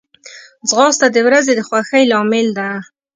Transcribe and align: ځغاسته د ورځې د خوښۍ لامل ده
ځغاسته 0.69 1.07
د 1.11 1.17
ورځې 1.27 1.51
د 1.55 1.61
خوښۍ 1.67 2.03
لامل 2.11 2.47
ده 2.57 2.69